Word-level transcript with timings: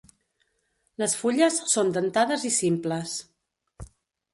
Les 1.03 1.13
fulles 1.21 1.61
són 1.75 1.95
dentades 2.01 2.49
i 2.53 2.55
simples. 2.59 3.17